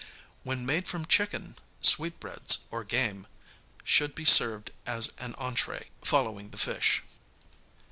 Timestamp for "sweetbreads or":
1.81-2.83